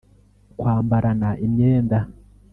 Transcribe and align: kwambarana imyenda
kwambarana 0.59 1.29
imyenda 1.45 1.97